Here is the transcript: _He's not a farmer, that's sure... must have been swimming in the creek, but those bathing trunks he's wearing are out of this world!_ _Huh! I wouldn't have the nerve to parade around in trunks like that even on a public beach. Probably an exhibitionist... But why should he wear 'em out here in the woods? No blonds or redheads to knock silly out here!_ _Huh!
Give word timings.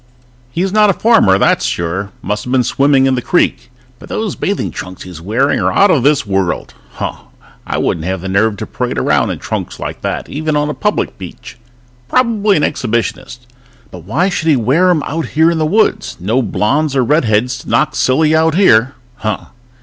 _He's 0.55 0.71
not 0.73 0.89
a 0.89 0.93
farmer, 0.93 1.37
that's 1.37 1.63
sure... 1.63 2.11
must 2.23 2.45
have 2.45 2.51
been 2.51 2.63
swimming 2.63 3.05
in 3.05 3.13
the 3.13 3.21
creek, 3.21 3.69
but 3.99 4.09
those 4.09 4.35
bathing 4.35 4.71
trunks 4.71 5.03
he's 5.03 5.21
wearing 5.21 5.59
are 5.59 5.71
out 5.71 5.91
of 5.91 6.01
this 6.01 6.25
world!_ 6.25 6.71
_Huh! 6.97 7.25
I 7.67 7.77
wouldn't 7.77 8.07
have 8.07 8.21
the 8.21 8.27
nerve 8.27 8.57
to 8.57 8.65
parade 8.65 8.97
around 8.97 9.29
in 9.29 9.37
trunks 9.37 9.79
like 9.79 10.01
that 10.01 10.27
even 10.27 10.55
on 10.55 10.71
a 10.71 10.73
public 10.73 11.19
beach. 11.19 11.59
Probably 12.07 12.57
an 12.57 12.63
exhibitionist... 12.63 13.41
But 13.91 14.03
why 14.05 14.27
should 14.29 14.47
he 14.49 14.55
wear 14.55 14.89
'em 14.89 15.03
out 15.03 15.27
here 15.37 15.51
in 15.51 15.59
the 15.59 15.67
woods? 15.67 16.17
No 16.19 16.41
blonds 16.41 16.95
or 16.95 17.03
redheads 17.03 17.59
to 17.59 17.69
knock 17.69 17.95
silly 17.95 18.35
out 18.35 18.55
here!_ 18.55 18.93
_Huh! 19.21 19.49